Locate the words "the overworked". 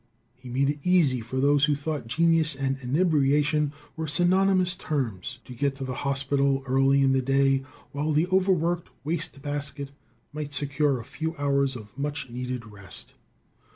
8.11-8.89